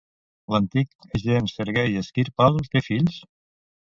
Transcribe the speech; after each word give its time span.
L'antic 0.53 1.05
agent 1.19 1.51
Sergei 1.51 2.01
Skirpal 2.09 2.59
té 2.71 2.83
fills? 2.89 3.21